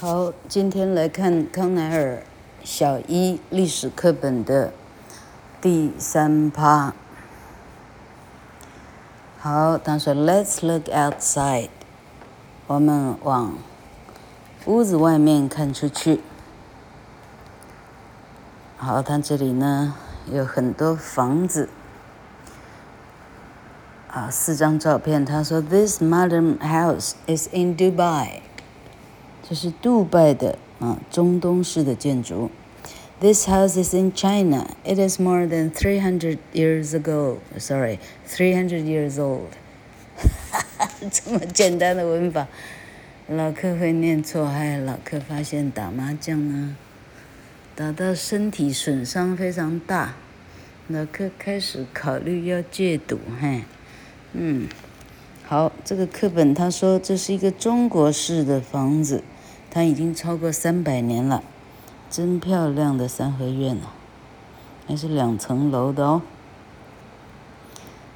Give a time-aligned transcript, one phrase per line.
[0.00, 2.22] 好，今天来看康乃尔
[2.64, 4.72] 小一历史课本的
[5.60, 6.94] 第三趴。
[9.38, 11.68] 好，他说：“Let's look outside。”
[12.66, 13.58] 我们往
[14.64, 16.22] 屋子外面看出去。
[18.78, 19.94] 好，他这里呢
[20.32, 21.68] 有很多房子。
[24.10, 25.26] 啊，四张照片。
[25.26, 28.40] 他说：“This modern house is in Dubai。”
[29.50, 32.52] 这是杜拜的啊，中东式的建筑。
[33.18, 34.68] This house is in China.
[34.84, 37.38] It is more than three hundred years ago.
[37.58, 37.98] Sorry,
[38.28, 39.48] three hundred years old.
[41.10, 42.46] 这么简单的文法，
[43.26, 46.76] 老客会念错，还老客发现打麻将呢，
[47.74, 50.14] 打到身体损伤非常大，
[50.86, 53.64] 老客开始考虑要戒赌，嘿，
[54.32, 54.68] 嗯，
[55.42, 59.24] 好，这个课本他说这是一个中国式的房子。
[59.70, 61.44] 它已经超过三百年了，
[62.10, 63.94] 真漂亮的三合院啊，
[64.88, 66.22] 还是两层楼的哦。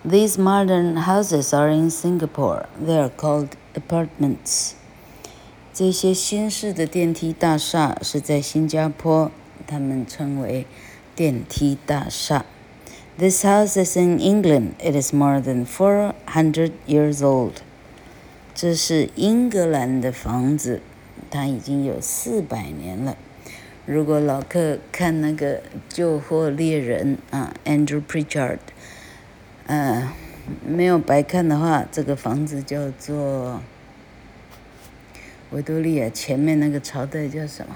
[0.05, 2.67] These modern houses are in Singapore.
[2.85, 4.73] They are called apartments.
[5.73, 9.31] 这些新式的电梯大厦是在新加坡，
[9.67, 10.67] 他们称为
[11.17, 12.45] 电梯大厦。
[13.17, 14.73] This house is in England.
[14.79, 17.55] It is more than four hundred years old.
[18.55, 20.83] 这是英格兰的房子。
[21.35, 23.17] 它已经有四百年了。
[23.87, 25.57] 如果老客看那个
[25.89, 28.61] 《救祸猎人》啊，Andrew Pritchard，
[29.67, 30.11] 嗯，
[30.65, 33.61] 没有白看的话，这个房子叫做
[35.51, 37.75] 维多利亚前面那个朝代叫什么？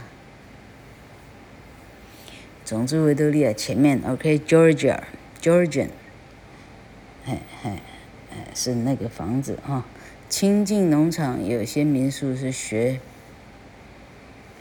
[2.64, 5.88] 总之，维多利亚前面，OK，Georgia，Georgian，
[7.24, 7.72] 嘿嘿，
[8.54, 9.84] 是那个房子啊。
[10.28, 13.00] 清境农场有些民宿是学。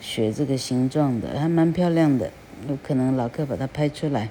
[0.06, 2.32] 学这个形状的还蛮漂亮的，
[2.68, 4.28] 有可能老客把它拍出来。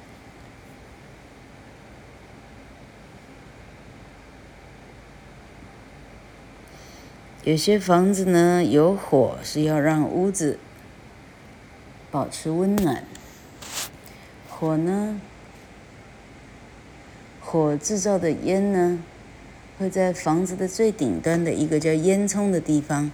[7.44, 10.59] 有些房子呢，有火是要让屋子
[12.10, 13.04] 保持温暖。
[14.49, 15.21] 火呢？
[17.41, 18.99] 火制造的烟呢，
[19.79, 23.11] 会在房子的最顶端的一个叫烟囱的地方，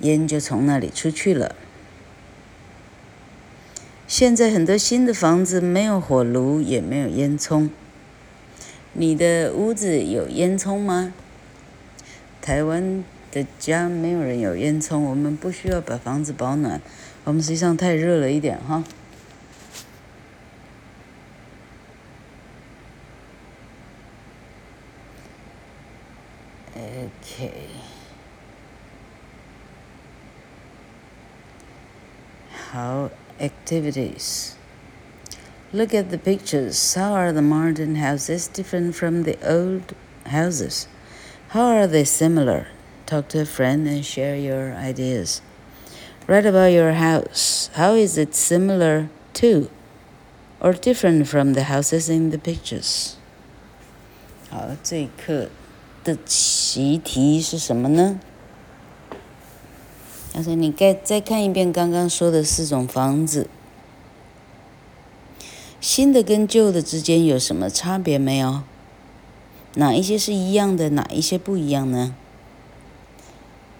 [0.00, 1.54] 烟就从那里出去了。
[4.06, 7.70] 现在很多新的房子没有火炉，也没有烟囱。
[8.92, 11.14] 你的屋子有烟囱吗？
[12.42, 16.82] 台湾的家没有人有烟囱，我们不需要把房子保暖，
[17.24, 18.84] 我们实际上太热了一点哈。
[27.11, 27.67] Okay.
[32.71, 34.55] How activities?
[35.73, 36.93] Look at the pictures.
[36.93, 39.93] How are the modern houses different from the old
[40.25, 40.87] houses?
[41.49, 42.67] How are they similar?
[43.05, 45.41] Talk to a friend and share your ideas.
[46.25, 47.69] Write about your house.
[47.73, 49.69] How is it similar to
[50.59, 53.17] or different from the houses in the pictures?
[54.49, 55.49] 好，这一课。
[56.04, 58.18] 的习题是什么呢？
[60.32, 63.48] 他说：“你该再看一遍刚刚说的四种房子，
[65.80, 68.62] 新的跟旧的之间有什么差别没有？
[69.74, 72.14] 哪一些是一样的，哪一些不一样呢？”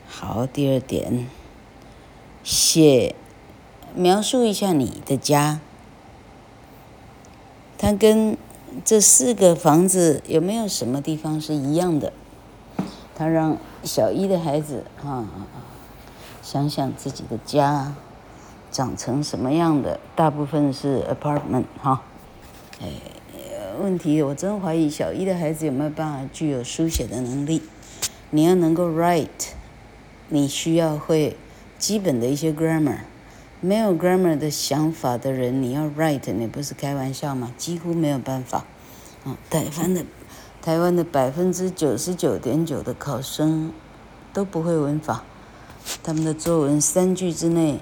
[0.07, 1.27] 好，第二点，
[2.45, 3.15] 写
[3.95, 5.61] 描述一下你的家，
[7.79, 8.37] 它跟。
[8.85, 12.13] 这四个房子有没有什么地方是一样的？
[13.15, 15.29] 他让小一的孩子啊，
[16.43, 17.95] 想想自己的家
[18.71, 20.01] 长成什么样的。
[20.17, 22.03] 大部分是 apartment 哈。
[22.81, 22.89] 哎，
[23.81, 27.63] 问题我真怀疑小一的孩子有没有办法具有书写的能力。
[28.31, 29.51] 你要能够 write，
[30.31, 31.37] 你需要会
[31.79, 33.01] 基本的一些 grammar。
[33.65, 37.53] 没有 grammar 的想法的人，你要 write，你不是开玩笑吗？
[37.57, 38.65] 几乎没有办法。
[39.25, 40.05] 啊，台湾的
[40.61, 43.73] 台湾的百分之九十九点九的考生
[44.33, 45.23] 都不会文法，
[46.03, 47.79] 他们的作文三句之内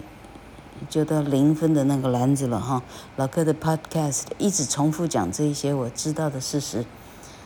[0.90, 2.82] 就到零分的那个篮子了哈。
[3.16, 6.84] 老柯的 podcast 一直重复讲这一些我知道的事实。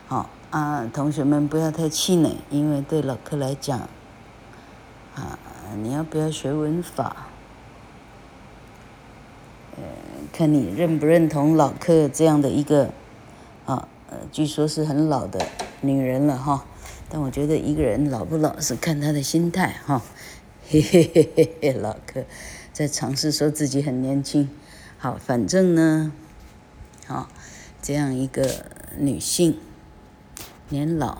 [0.08, 3.78] 好啊，同学们不要太气馁，因为对老柯来讲，
[5.14, 5.38] 啊，
[5.80, 7.28] 你要不要学文法？
[9.76, 9.82] 呃，
[10.32, 12.90] 看你认不认同老克这样的一个，
[13.66, 15.46] 啊，呃，据说是很老的
[15.80, 16.64] 女人了哈。
[17.08, 20.02] 但我觉得一个人老不老是看他的心态哈。
[20.66, 22.24] 嘿嘿嘿嘿嘿，老克
[22.72, 24.48] 在尝试说自己很年轻。
[24.96, 26.12] 好，反正呢，
[27.06, 27.28] 好，
[27.82, 28.48] 这样一个
[28.98, 29.58] 女性，
[30.70, 31.18] 年老，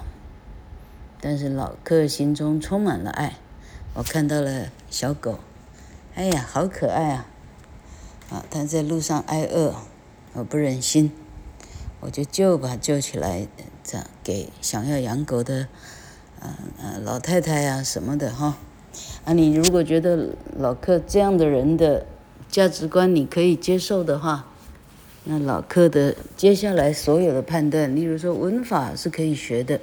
[1.21, 3.35] 但是老克心中充满了爱。
[3.93, 5.39] 我看到了小狗，
[6.15, 7.27] 哎呀，好可爱啊！
[8.51, 9.75] 他在路上挨饿，
[10.33, 11.13] 我不忍心，
[12.01, 13.47] 我就救把他救起来，
[13.83, 15.69] 这样给想要养狗的，
[16.41, 16.49] 呃、
[16.81, 18.57] 呃、老太太呀、啊、什么的哈。
[19.25, 22.07] 啊，你如果觉得老客这样的人的
[22.49, 24.47] 价值观你可以接受的话，
[25.25, 29.81] 那老客的接下来所有的判断，例如说文法是可以学的，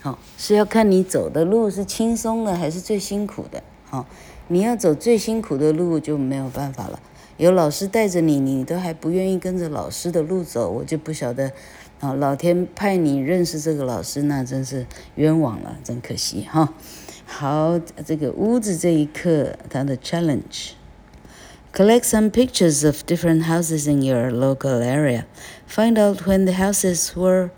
[0.00, 4.06] 好，是要看你走的路是轻松的还是最辛苦的，好，
[4.48, 7.00] 你要走最辛苦的路就没有办法了。
[7.37, 11.51] 有老师带着你，你都还不愿意跟着老师的路走，我就不晓得，
[12.01, 14.85] 啊，老天派你认识这个老师，那真是
[15.15, 16.73] 冤枉了，真可惜哈。
[17.25, 27.51] 好，这个屋子这一课，它的 challenge，collect some pictures of different houses in your local area，find out when the houses were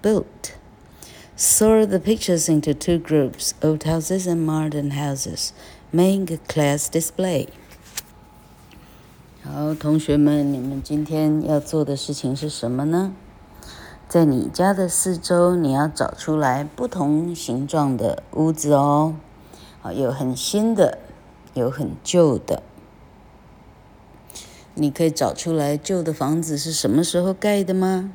[0.00, 7.48] built，sort the pictures into two groups，old houses and modern houses，make a class display。
[9.43, 13.11] 好，同学们，你们今天要做的事情是什么呢？
[14.07, 19.15] 在你家的四周，你要找出来不同形状的屋子哦。
[19.81, 20.99] 啊，有很新的，
[21.55, 22.61] 有很旧的。
[24.75, 28.13] 你可以找出来旧的房子是什么时候盖的吗？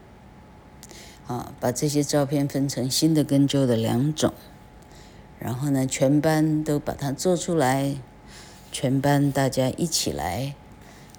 [1.27, 4.33] 啊，把这些照片分成新的跟旧的两种，
[5.41, 7.97] 然后呢，全班都把它做出来，
[8.71, 10.55] 全班大家一起来。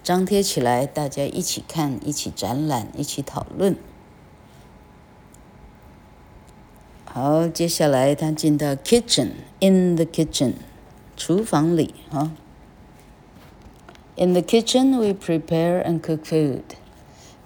[0.03, 3.75] 张贴起来，大家一起看，一起展览，一起讨论。
[7.05, 10.53] 好，接下来他进到 kitchen，in the kitchen，
[11.15, 12.31] 厨房里哈。
[14.15, 16.61] In the kitchen we prepare and cook food。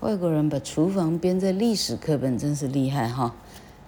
[0.01, 3.35] 外国人把厨房编在历史课本，真是厉害哈。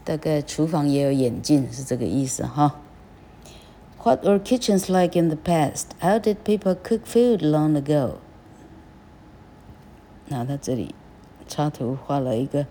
[0.04, 2.80] 大概厨房也有眼镜，是这个意思哈。
[4.04, 5.86] What were kitchens like in the past?
[6.00, 8.19] How did people cook food long ago?
[10.27, 10.95] 那他这里
[11.47, 12.65] 插图画了一个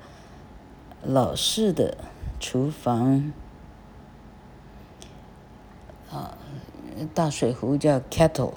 [1.02, 1.96] 老式的
[2.40, 3.32] 厨房，
[6.10, 6.36] 啊，
[7.14, 8.54] 大水壶叫 kettle，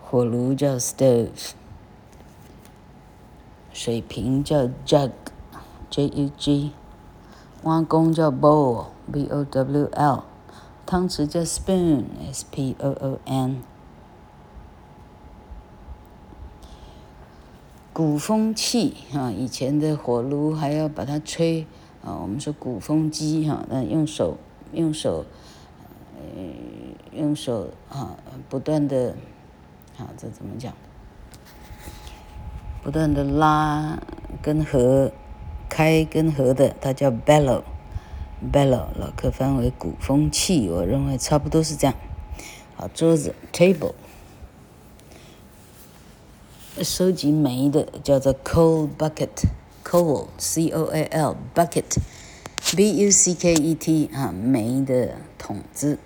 [0.00, 1.50] 火炉叫 stove，
[3.72, 6.72] 水瓶叫 jug，J-U-G，
[7.62, 10.24] 碗公叫 bowl，B-O-W-L，
[10.86, 13.62] 汤匙叫 spoon，S-P-O-O-N。
[17.98, 21.66] 鼓风器啊，以前的火炉还要把它吹
[22.00, 24.38] 啊，我们说鼓风机哈，那用手
[24.72, 25.26] 用手，
[26.14, 26.40] 呃，
[27.10, 28.16] 用手啊，
[28.48, 29.16] 不断的，
[29.98, 30.72] 啊，这怎么讲？
[32.84, 34.00] 不断的拉
[34.40, 35.10] 跟合，
[35.68, 41.96] 开跟合的，它叫 bellow，bellow，老客翻为鼓风器，我认为差不多是这样。
[42.76, 43.94] 好，桌子 table。
[46.82, 51.98] 收集煤的叫做 coal bucket，coal c o a l bucket
[52.76, 55.98] b u c k e t 啊，煤的桶子。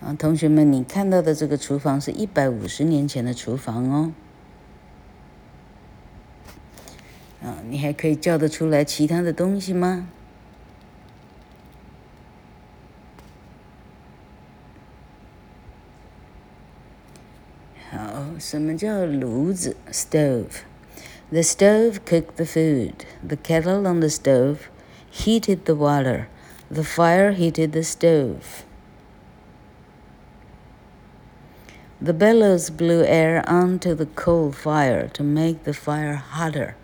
[0.00, 4.12] 啊，同学们，你看到的这个厨房是一百五十年前的厨房哦。
[7.42, 10.08] 啊，你还可以叫得出来其他的东西吗？
[18.43, 19.75] 什么叫炉子？
[19.91, 22.93] Stove，the stove cooked the food.
[23.27, 24.69] The kettle on the stove
[25.11, 26.27] heated the water.
[26.71, 28.63] The fire heated the stove.
[32.01, 36.75] The bellows blew air onto the coal fire to make the fire hotter.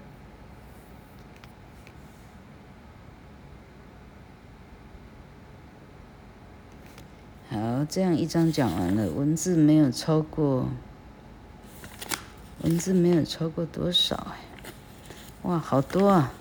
[7.50, 10.68] 好，这样一章讲完了，文字没有超过，
[12.62, 14.38] 文字没有超过多少哎？
[15.43, 16.33] 哇，好多啊！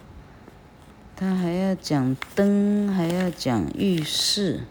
[1.15, 4.65] 他还要讲灯，还要讲浴室，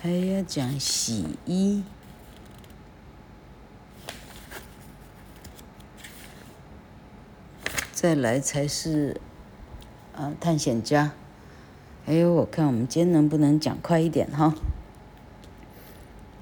[0.00, 1.84] 还要讲洗衣，
[7.92, 9.20] 再来才是
[10.16, 11.12] 啊探险家。
[12.06, 14.54] 哎呦，我看我们今天能不能讲快一点哈？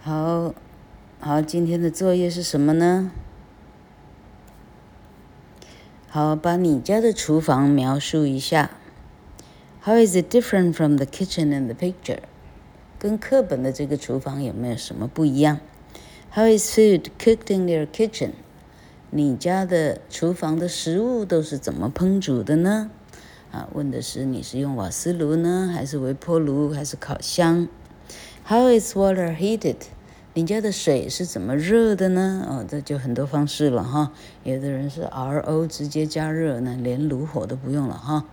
[0.01, 0.55] 好，
[1.21, 3.11] 好，今天的作业是什么呢？
[6.07, 8.71] 好，把你家的厨房描述一下。
[9.83, 12.21] How is it different from the kitchen in the picture？
[13.01, 15.59] 跟课本的这个厨房有没有什么不一样
[16.31, 18.31] ？How is food cooked in your kitchen？
[19.11, 22.93] 你家的厨房的食物都是怎么烹煮的呢？
[23.51, 27.67] 啊，问的是你是用瓦斯炉呢，还是微波炉，还是烤箱
[28.47, 29.79] ？How is water heated？
[30.39, 32.47] 你家的水是怎么热的呢？
[32.49, 34.13] 哦，这就很多方式了哈。
[34.45, 38.25] 有的人是 RO 直接加热呢，连炉火都不用了哈。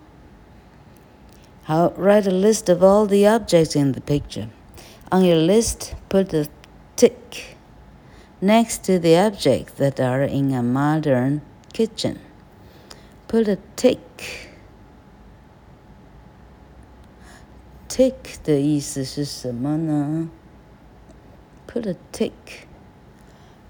[1.64, 4.50] 好，write a list of all the objects in the picture.
[5.10, 6.46] On your list, put a
[6.96, 7.56] tick
[8.40, 11.42] next to the objects that are in a modern
[11.74, 12.18] kitchen.
[13.28, 13.98] Put a tick.
[17.90, 20.30] Tick 的意思是什么呢
[21.76, 22.32] ？Put a tick.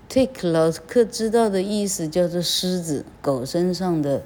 [0.07, 4.21] Tick 老客知道的意思叫做狮子，狗身上的，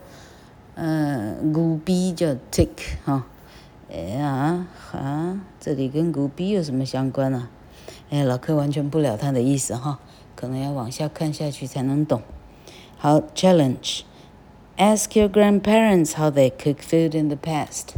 [0.75, 2.67] 呃，骨逼叫 tick
[3.05, 3.25] 哈。
[3.89, 7.50] 哎呀啊，这里跟骨逼有什么相关啊？
[8.09, 10.00] 哎，老客完全不了他的意思哈，
[10.36, 12.21] 可能要往下看下去才能懂。
[12.98, 14.01] 好，challenge.
[14.77, 17.95] Ask your grandparents how they cook food in the past.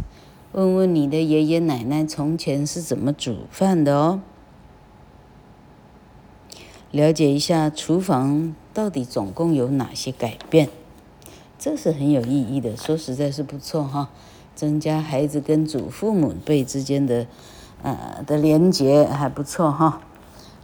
[0.52, 4.22] 问问你的爷爷奶奶从前是怎么煮饭的哦。
[6.92, 10.70] 了解一下厨房到底总共有哪些改变，
[11.58, 12.76] 这是很有意义的。
[12.76, 14.10] 说实在是不错哈，
[14.56, 17.28] 增加孩子跟祖父母辈之间的
[17.82, 20.02] 呃的连结还不错哈。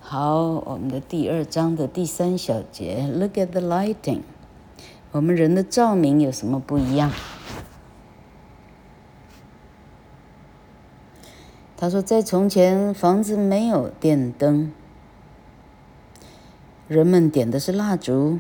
[0.01, 4.21] 好，我们的第二章的第三小节，Look at the lighting。
[5.11, 7.11] 我们人的照明有什么不一样？
[11.77, 14.73] 他说，在从前房子没有电灯。
[16.87, 18.39] 人们点的是蜡烛。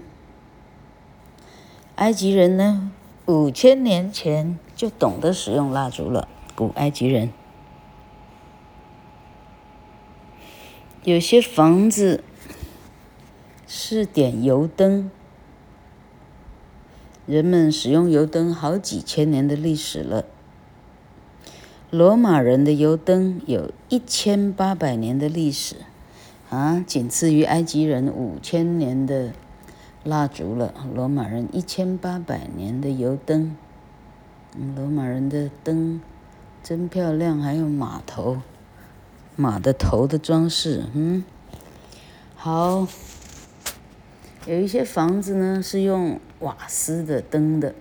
[1.95, 2.91] 埃及人呢，
[3.25, 6.27] 五千年前就懂得使用蜡烛了。
[6.55, 7.33] 古埃及人，
[11.03, 12.23] 有些房子
[13.67, 15.11] 是点油灯，
[17.25, 20.23] 人们使用油灯好几千年的历史了。
[21.89, 25.86] 罗马人的油灯有一千八百年的历史。
[26.49, 29.33] 啊，仅次于埃及人五千年的
[30.03, 30.73] 蜡烛了。
[30.95, 33.55] 罗马人一千八百年的油灯，
[34.55, 35.99] 嗯，罗马人的灯
[36.63, 38.41] 真漂亮，还有马头，
[39.35, 41.23] 马的头的装饰，嗯，
[42.35, 42.87] 好。
[44.45, 47.75] 有一些房子呢是用瓦斯的灯的，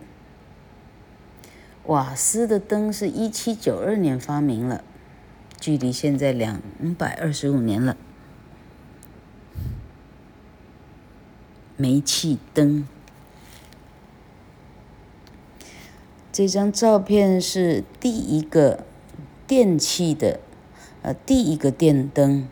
[1.85, 4.83] 瓦斯的灯是一七九二年发明了，
[5.61, 6.61] 距离现在两
[6.99, 7.97] 百二十五年了。
[11.77, 12.87] 煤气灯。
[16.33, 18.85] 这张照片是第一个
[19.47, 20.41] 电器的，
[21.03, 22.47] 呃，第一个电灯，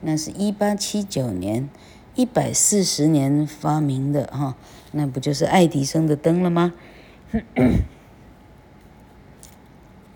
[0.00, 1.68] 那是一八七九年，
[2.14, 4.56] 一百四十年发明的哈，
[4.90, 6.74] 那不就是爱迪生的灯了吗？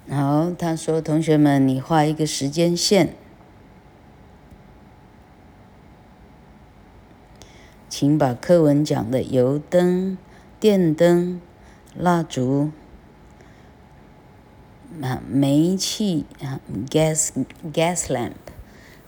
[0.08, 3.14] 好，他说：“同学们，你画一个时间线。”
[7.98, 10.18] 请把课文讲的油灯、
[10.60, 11.40] 电灯、
[11.94, 12.70] 蜡烛、
[15.00, 16.60] 啊煤气啊
[16.90, 17.30] gas
[17.72, 18.34] gas lamp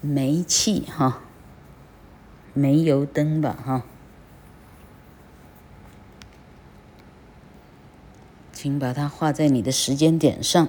[0.01, 1.21] 煤气哈，
[2.55, 3.85] 煤油灯吧哈，
[8.55, 10.67] 请把它画在你的时间点上。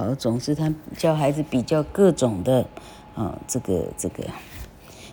[0.00, 2.66] 好，总之他教孩子比较各种的，
[3.14, 4.24] 啊，这个这个，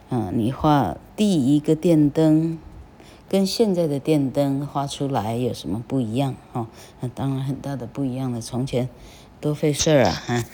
[0.08, 2.58] 啊，你画第一个电灯，
[3.28, 6.36] 跟现在的电灯画出来有什么不一样？
[6.54, 6.68] 哈，
[7.02, 8.40] 那当然很大的不一样了。
[8.40, 8.88] 从前
[9.42, 10.46] 多费事儿啊，哈，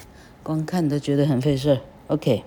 [0.42, 1.82] 光看都觉得很费事儿。
[2.08, 2.44] OK，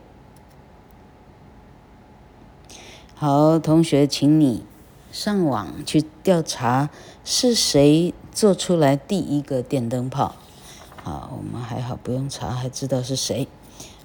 [3.14, 4.64] 好，同学，请你
[5.12, 6.90] 上网去调查
[7.24, 10.34] 是谁做出来第一个电灯泡。
[11.06, 13.46] 好，我们还好，不用查，还知道是谁。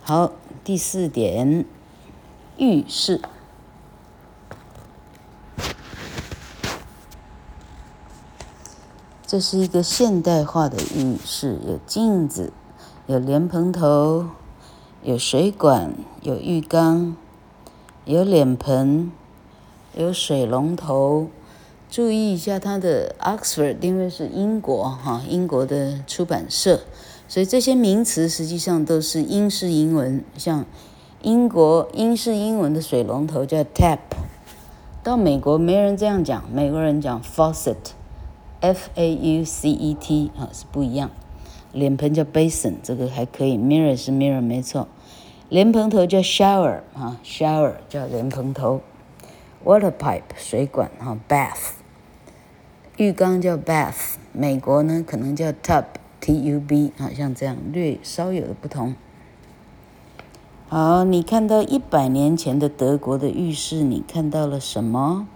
[0.03, 1.65] 好，第四点，
[2.57, 3.19] 浴室。
[9.25, 12.53] 这是一个现代化的浴室，有镜子，
[13.07, 14.27] 有莲蓬头，
[15.01, 17.17] 有水管，有浴缸，
[18.05, 19.11] 有脸盆，
[19.95, 21.31] 有水龙头。
[21.91, 26.79] 注意一下它的 Oxford，因为是英国哈，英国的出版社，
[27.27, 30.23] 所以这些名词实际上都是英式英文。
[30.37, 30.65] 像
[31.21, 33.99] 英国英式英文的水龙头叫 tap，
[35.03, 37.75] 到美国没人这样讲，美国人讲 faucet。
[38.61, 41.11] F A U C E T 啊，是不一样。
[41.73, 43.57] 脸盆叫 basin，这个还可以。
[43.57, 44.87] Mirror 是 mirror，没错。
[45.49, 48.79] 莲蓬头叫 shower 啊，shower 叫莲蓬头。
[49.65, 51.80] Water pipe 水管哈，bath。
[52.97, 58.95] 浴缸叫 bath，美国呢可能叫 tub，T U B 好，像这样略稍有的不同。
[60.67, 65.27] 好，你看到一百年前的德国的浴室，你看到了什么？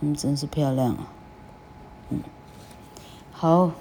[0.00, 1.12] 嗯，真是漂亮啊。
[2.10, 2.20] 嗯，
[3.32, 3.72] 好。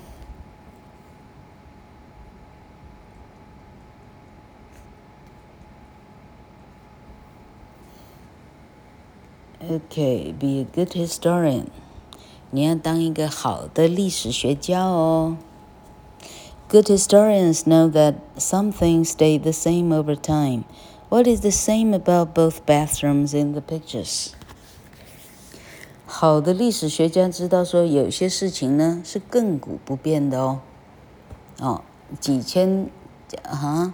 [9.62, 11.66] Okay, be a good historian。
[12.52, 15.38] 你要当一个好的历史学家哦。
[16.68, 20.64] Good historians know that some things stay the same over time.
[21.10, 24.30] What is the same about both bathrooms in the pictures?
[26.06, 30.60] 好的历史学家知道说，有些事情呢是亘古不变的哦，
[31.60, 31.82] 哦，
[32.20, 32.90] 几千
[33.44, 33.94] 啊，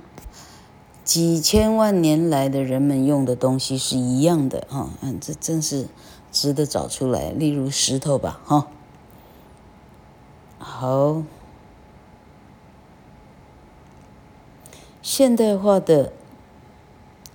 [1.03, 5.87] 几千万年来的人们用的东西是一样的哈，嗯，这真是
[6.35, 7.31] 值得找出来。
[7.31, 8.67] 例如石头吧，哈，
[10.57, 11.23] 好，
[15.01, 16.11] 现代化的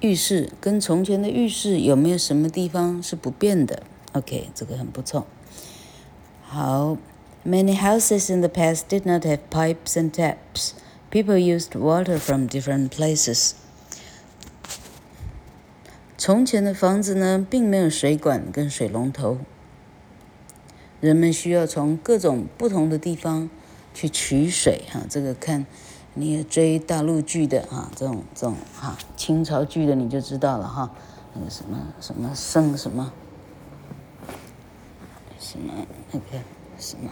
[0.01, 5.27] 浴室跟从前的浴室有没有什么地方是不变的？OK，这个很不错。
[6.43, 6.99] 好
[7.47, 10.73] ，Many houses in the past did not have pipes and taps.
[11.11, 13.55] People used water from different places.
[16.21, 19.39] 从前的房子呢，并没有水管跟水龙头，
[21.01, 23.49] 人们需要从各种不同的地方
[23.95, 24.83] 去取水。
[24.91, 25.65] 哈，这个看
[26.13, 30.91] 你也追大陆剧的哈，这种这种哈清朝剧的你就知道了哈，
[31.33, 33.11] 那个什么什么圣什么。
[35.39, 35.73] 什么
[36.13, 36.27] 那个
[36.77, 37.11] 什么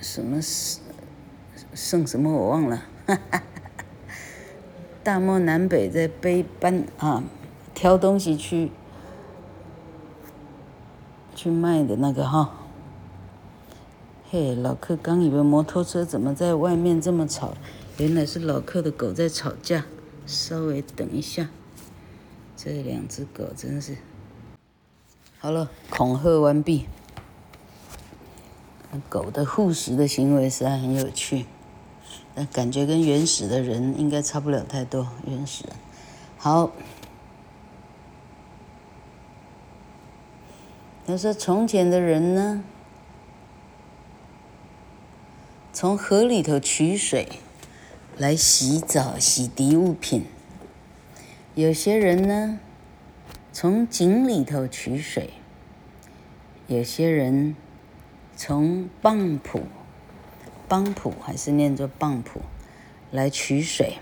[0.00, 0.40] 什么
[1.72, 3.42] 圣什么我忘了，哈哈，
[5.04, 7.24] 大漠南北在背搬啊，
[7.74, 8.70] 挑东西去
[11.34, 12.54] 去卖的那个哈。
[14.30, 17.54] 嘿，老客刚以为摩托车怎么在外面这么吵，
[17.98, 19.84] 原来是老客的狗在吵架。
[20.24, 21.48] 稍微等一下，
[22.56, 23.96] 这两只狗真是。
[25.38, 26.86] 好了，恐吓完毕。
[29.08, 31.46] 狗的护食的行为实在很有趣，
[32.34, 35.06] 那感觉跟原始的人应该差不了太多。
[35.26, 35.76] 原始人，
[36.38, 36.70] 好。
[41.04, 42.62] 他说从前的人呢，
[45.72, 47.28] 从河里头取水
[48.16, 50.24] 来洗澡、洗涤物品。
[51.54, 52.60] 有些人呢，
[53.52, 55.30] 从井里头取水，
[56.68, 57.56] 有些人
[58.36, 59.62] 从蚌浦，
[60.72, 62.40] 泵浦还是念作泵浦，
[63.10, 63.98] 来取水。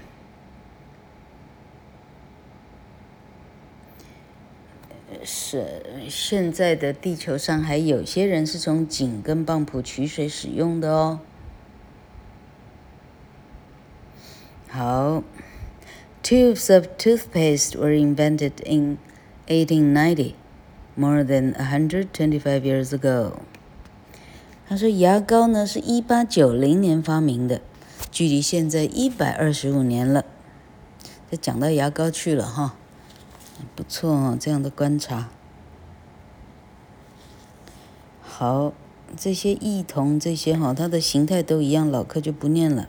[5.24, 11.18] 是现在的地球上还有些人是从井跟泵浦取水使用的哦。
[14.68, 15.24] 好
[16.22, 18.98] ，Tubes of toothpaste were invented in
[19.48, 20.34] 1890,
[20.94, 23.40] more than 125 years ago。
[24.70, 27.60] 他说牙膏呢是一八九零年发明的，
[28.12, 30.24] 距离现在一百二十五年了。
[31.28, 32.76] 就讲到牙膏去了哈，
[33.74, 35.28] 不错哦，这样的观察。
[38.22, 38.72] 好，
[39.16, 42.88] 这些异同这些哈，它的形态都一样，老课就不念了。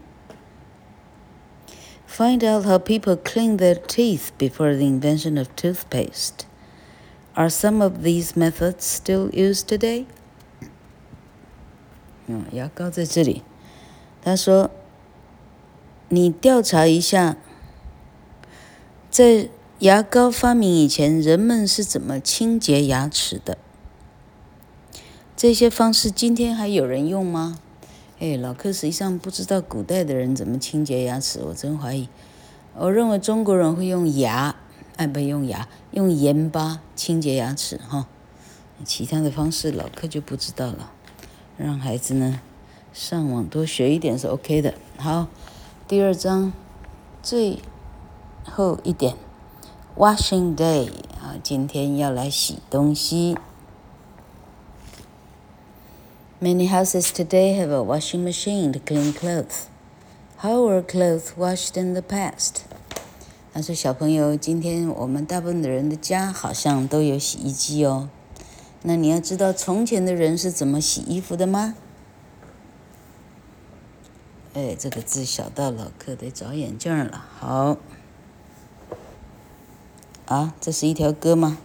[2.08, 6.46] Find out how people clean their teeth before the invention of toothpaste.
[7.34, 10.06] Are some of these methods still used today?
[12.52, 13.44] 牙膏在这里。
[14.22, 14.70] 他说
[16.10, 17.38] ：“你调查一下，
[19.10, 23.58] 在牙膏发明以前，人们是怎么清洁牙齿的？
[25.36, 27.58] 这些方式今天还有人用吗？
[28.20, 32.08] 哎，老客实际上不知道古代的人怎么清洁牙齿，我真怀疑。
[32.76, 34.56] 我认为中国人会用牙，
[34.98, 38.08] 哎，不用牙，用盐巴清洁牙齿哈。
[38.86, 40.92] 其他的方式老客就不知道了。
[41.62, 42.42] 让孩子呢
[42.92, 44.74] 上网多学一点是 OK 的。
[44.98, 45.28] 好，
[45.88, 46.52] 第二章
[47.22, 47.60] 最
[48.44, 49.16] 后一点
[49.96, 50.90] ，Washing Day
[51.22, 53.38] 啊，今天要来洗东西。
[56.42, 59.66] Many houses today have a washing machine to clean clothes.
[60.40, 62.62] How were clothes washed in the past?
[63.54, 68.10] 他说：“小朋友，今天我们大部分的人的家好像都有洗衣机哦。
[68.84, 71.76] 那你要知道从前的人是怎么洗衣服的吗？”
[74.54, 77.26] 哎，这个字小到老柯得找眼镜了。
[77.40, 77.78] 好，
[80.26, 81.58] 啊，这是一条歌吗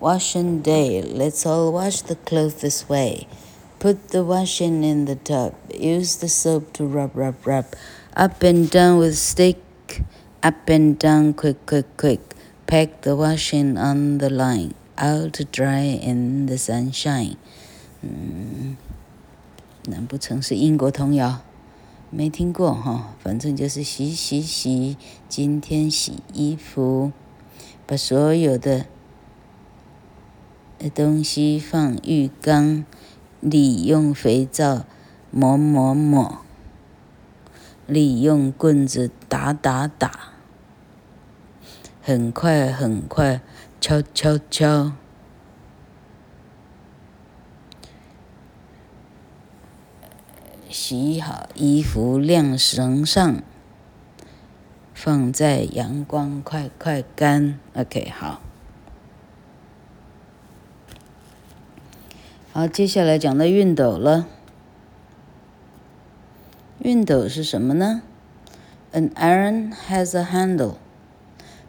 [0.00, 3.28] ？Washing day, let's all wash the clothes this way.
[3.78, 5.52] Put the washing in the tub.
[5.68, 7.66] Use the soap to rub, rub, rub.
[8.16, 9.58] Up and down with stick.
[10.42, 12.20] Up and down, quick, quick, quick.
[12.66, 14.74] Pack the washing on the line.
[14.96, 17.36] Out dry in the sunshine.
[18.02, 18.76] 嗯，
[19.86, 21.42] 难不成是英国童谣？
[22.10, 24.96] 没听过哈，反正就是洗洗洗。
[25.28, 27.12] 今天洗衣服，
[27.86, 28.86] 把所有的
[30.94, 32.84] 东西放浴缸。
[33.40, 34.86] 里用肥皂
[35.30, 36.38] 抹抹抹，
[37.86, 40.30] 里用棍子打打打，
[42.00, 43.42] 很快很快
[43.86, 44.92] 敲敲敲，
[50.70, 53.42] 洗好衣服晾绳上，
[54.94, 57.60] 放在阳光快快干。
[57.74, 58.40] OK，好。
[62.54, 64.26] 好，接下来讲到熨斗了。
[66.80, 68.00] 熨斗是什么呢
[68.94, 70.76] ？An iron has a handle.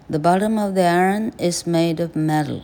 [0.08, 2.62] The bottom of the iron is made of metal.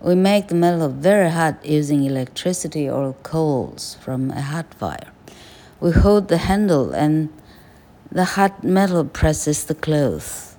[0.00, 5.12] We make the metal very hot using electricity or coals from a hot fire.
[5.80, 7.28] We hold the handle and
[8.10, 10.56] the hot metal presses the clothes.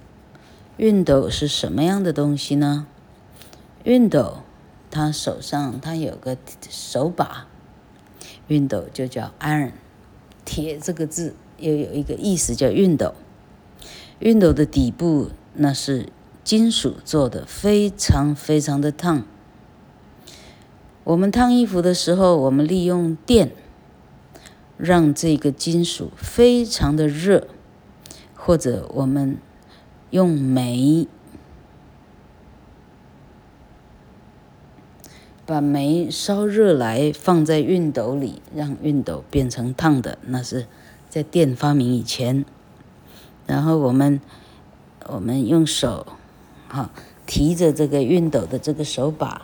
[0.77, 2.87] 熨斗是什么样的东西呢？
[3.83, 4.39] 熨斗。
[4.91, 6.37] 他手上他有个
[6.69, 7.47] 手把，
[8.47, 9.73] 熨斗就叫 iron，
[10.45, 13.13] 铁这个字又有一个意思叫熨斗。
[14.21, 16.08] 熨斗的底部 那是
[16.42, 19.24] 金属做的，非常非常的烫。
[21.04, 23.52] 我们烫衣服的时候，我们利用电
[24.76, 27.48] 让这个金属非常的热，
[28.34, 29.38] 或者我们
[30.10, 31.08] 用煤。
[35.46, 40.16] 把煤烧热来，放在熨斗里，让熨斗变成烫的。
[40.26, 40.66] 那是
[41.08, 42.44] 在电发明以前。
[43.48, 44.20] 然后我们
[45.12, 46.06] 我们用手，
[46.68, 46.90] 哈，
[47.26, 49.42] 提着这个熨斗的这个手把，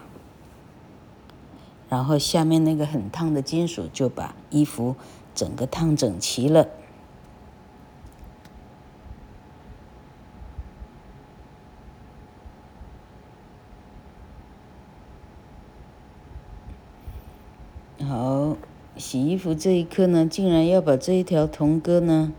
[1.88, 4.94] 然后下面那个很烫的金属就把衣服
[5.34, 6.68] 整个烫整齐了。
[18.08, 18.56] 好，
[18.96, 22.32] 洗衣服这一刻呢，竟然要把这一条童歌呢，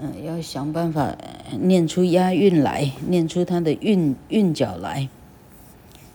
[0.00, 1.16] 嗯、要想办法
[1.60, 5.08] 念出押韵来，念出它的韵韵脚来，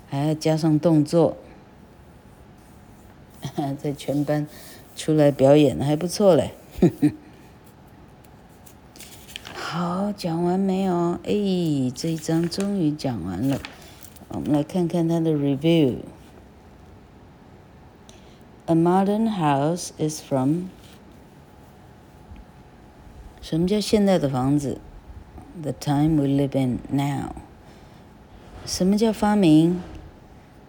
[0.09, 1.37] 还要加上动作，
[3.77, 4.47] 在全班
[4.95, 6.51] 出来表演还不错嘞。
[9.53, 11.19] 好，讲完没有？
[11.23, 13.59] 哎，这一章终于讲完了，
[14.29, 15.95] 我们来看看它的 review。
[18.65, 20.69] A modern house is from
[23.43, 24.77] 什么叫现代的房子
[25.61, 27.35] ？The time we live in now。
[28.65, 29.81] 什么叫发明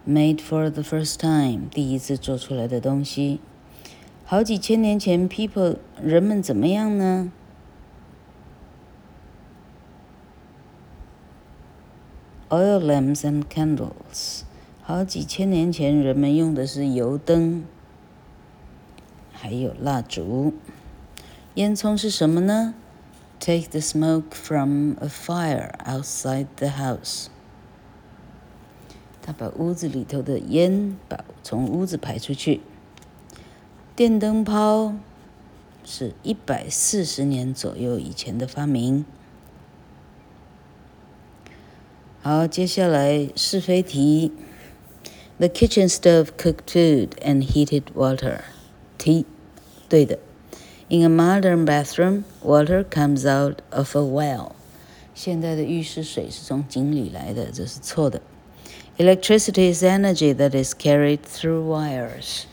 [0.05, 3.39] ？Made for the first time，第一次做出来的东西。
[4.25, 7.31] 好几千年前，people 人们怎么样呢
[12.49, 14.41] ？Oil lamps and candles。
[14.81, 17.63] 好几千年前，人们用的是油灯。
[19.31, 20.53] 还有蜡烛，
[21.55, 22.73] 烟囱是什么呢
[23.39, 27.27] ？Take the smoke from a fire outside the house。
[29.21, 32.59] 他把屋子里头的烟把从屋子排出去。
[33.95, 34.95] 电灯泡
[35.85, 39.05] 是一百四十年左右以前的发明。
[42.21, 44.33] 好，接下来是非题。
[45.37, 48.41] The kitchen stove cooked food and heated water.
[48.97, 49.25] T，
[49.87, 50.19] 对的。
[50.87, 54.51] In a modern bathroom, water comes out of a well.
[55.15, 58.21] 现代的浴室水是从井里来的，这是错的。
[58.97, 62.43] Electricity is energy that is carried through wires.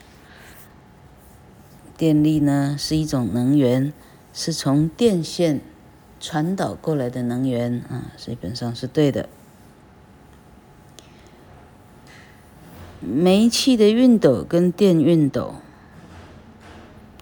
[1.98, 3.92] 电力呢是一种能源，
[4.32, 5.60] 是从电线
[6.18, 9.28] 传导过来的能源啊，基本上是对的。
[13.00, 15.56] 煤气的熨斗跟电熨斗，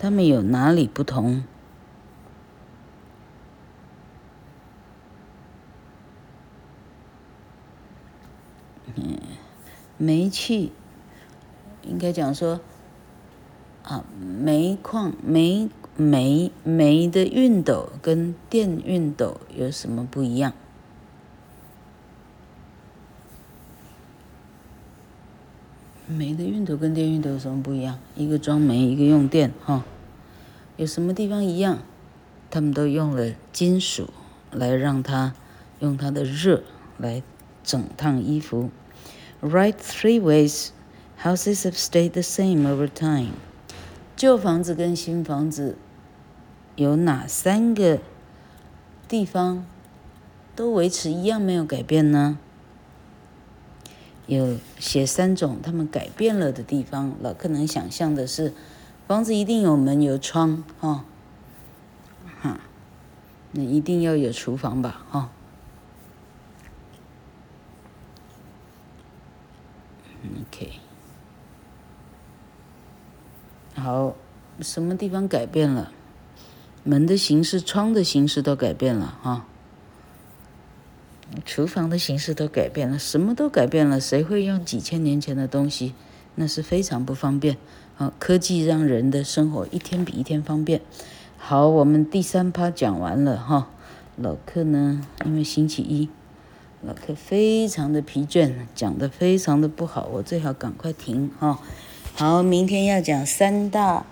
[0.02, 1.44] 它们有哪里不同？
[8.94, 9.18] 嗯，
[9.98, 10.72] 煤气
[11.82, 12.60] 应该讲说
[13.82, 20.54] 啊，煤矿煤煤煤的熨斗跟电熨斗有什么不一样？
[26.10, 27.98] 煤的熨斗跟电熨斗有什么不一样？
[28.16, 29.84] 一个装煤，一个用电，哈，
[30.76, 31.78] 有什么地方一样？
[32.50, 34.10] 他们都用了金属
[34.50, 35.34] 来让它
[35.78, 36.64] 用它的热
[36.98, 37.22] 来
[37.62, 38.70] 整烫衣服。
[39.40, 40.70] Right three ways
[41.22, 43.30] houses have stayed the same over time。
[44.16, 45.76] 旧房子跟新房子
[46.76, 48.00] 有哪三个
[49.08, 49.64] 地方
[50.56, 52.38] 都维持一样没有改变呢？
[54.30, 58.54] 有写三种他们改变了的地方，老客能想象的是，
[59.08, 61.04] 房子一定有门有窗，哈，
[62.40, 62.60] 哈，
[63.50, 65.30] 那一定要有厨房吧，哈。
[70.22, 70.74] OK，
[73.74, 74.14] 好，
[74.60, 75.90] 什么地方改变了？
[76.84, 79.46] 门的形式、窗的形式都改变了，哈。
[81.44, 84.00] 厨房的形式都改变了，什么都改变了。
[84.00, 85.94] 谁会用几千年前的东西？
[86.34, 87.56] 那是非常不方便。
[87.98, 90.80] 啊，科技让人的生活一天比一天方便。
[91.36, 93.68] 好，我们第三趴讲完了哈。
[94.16, 96.08] 老客呢，因为星期一，
[96.82, 101.60] 老客非常的疲倦，讲得非常的不好，我最好赶快停哈。
[102.14, 104.06] 好，明天要讲三大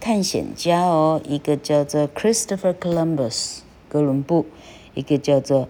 [0.00, 3.58] 探险家哦，一个叫做 Christopher Columbus
[3.88, 4.46] 哥伦布，
[4.94, 5.68] 一个叫做。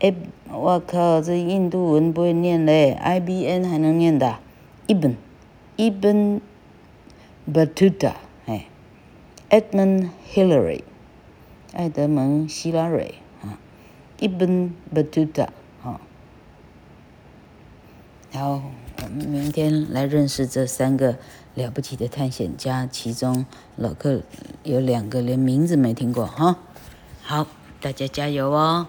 [0.00, 0.12] 哎，
[0.50, 4.38] 我靠，这印度文不会念嘞，I B N 还能念的
[4.88, 6.40] ，Ibn，Ibn
[7.50, 8.14] Battuta，
[8.46, 8.66] 哎
[9.48, 10.82] ，Edmund Hillary，
[11.72, 13.58] 爱德蒙希拉瑞啊
[14.18, 15.48] ，Ibn Battuta
[15.82, 16.00] 啊，
[18.32, 18.62] 好，
[19.02, 21.16] 我们明天来认识这三个
[21.54, 24.20] 了不起的探险家，其中老客
[24.64, 26.58] 有两个连名字没听过哈，
[27.22, 27.46] 好，
[27.80, 28.88] 大家加油哦。